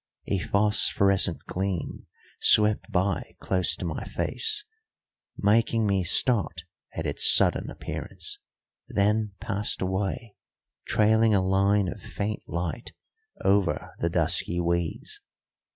A 0.25 0.39
phosphorescent 0.39 1.45
gleam 1.45 2.07
swept 2.39 2.91
by 2.91 3.35
close 3.39 3.75
to 3.75 3.85
my 3.85 4.03
face, 4.03 4.65
making 5.37 5.85
me 5.85 6.03
start 6.03 6.63
at 6.95 7.05
its 7.05 7.31
sudden 7.31 7.69
appearance, 7.69 8.39
then 8.87 9.33
passed 9.39 9.79
away, 9.79 10.33
trailing 10.87 11.35
a 11.35 11.45
line 11.45 11.87
of 11.87 12.01
faint 12.01 12.41
light 12.49 12.93
over 13.45 13.93
the 13.99 14.09
dusky 14.09 14.59
weeds. 14.59 15.21